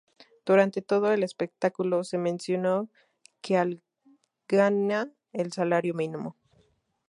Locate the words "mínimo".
5.93-6.35